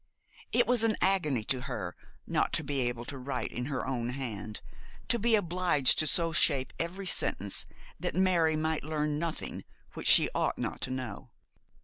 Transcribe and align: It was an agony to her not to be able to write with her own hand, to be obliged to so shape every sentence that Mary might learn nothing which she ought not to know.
It 0.51 0.65
was 0.65 0.83
an 0.83 0.97
agony 0.99 1.43
to 1.43 1.61
her 1.61 1.95
not 2.25 2.53
to 2.53 2.63
be 2.63 2.79
able 2.89 3.05
to 3.05 3.19
write 3.19 3.53
with 3.53 3.67
her 3.67 3.85
own 3.85 4.09
hand, 4.09 4.61
to 5.09 5.19
be 5.19 5.35
obliged 5.35 5.99
to 5.99 6.07
so 6.07 6.33
shape 6.33 6.73
every 6.79 7.05
sentence 7.05 7.67
that 7.99 8.15
Mary 8.15 8.55
might 8.55 8.83
learn 8.83 9.19
nothing 9.19 9.63
which 9.93 10.07
she 10.07 10.27
ought 10.33 10.57
not 10.57 10.81
to 10.81 10.89
know. 10.89 11.29